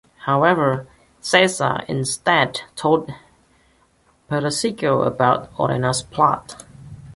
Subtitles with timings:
[0.25, 0.87] However,
[1.21, 3.11] Sessa instead told
[4.27, 6.65] Persico about Orena's plot.